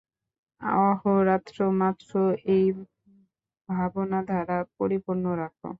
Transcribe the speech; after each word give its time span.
অহোরাত্র 0.81 1.57
মন 1.73 1.95
এই 2.53 2.65
ভাবনা 3.69 4.19
দ্বারা 4.29 4.57
পরিপূর্ণ 4.77 5.25
রাখ। 5.41 5.53